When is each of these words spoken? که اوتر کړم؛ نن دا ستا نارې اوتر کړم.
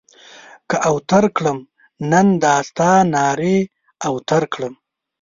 که 0.69 0.77
اوتر 0.89 1.23
کړم؛ 1.37 1.57
نن 2.11 2.27
دا 2.43 2.55
ستا 2.67 2.91
نارې 3.13 3.57
اوتر 4.07 4.43
کړم. 4.53 4.73